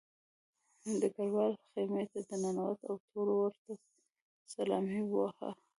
[0.99, 3.71] ډګروال خیمې ته ننوت او ټولو ورته
[4.53, 5.49] سلامي ووهله